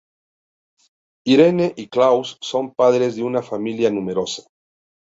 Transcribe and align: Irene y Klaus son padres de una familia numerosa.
Irene 1.27 1.75
y 1.77 1.87
Klaus 1.87 2.39
son 2.41 2.73
padres 2.73 3.15
de 3.17 3.21
una 3.21 3.43
familia 3.43 3.91
numerosa. 3.91 4.41